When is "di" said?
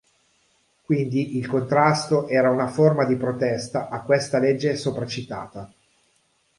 3.05-3.15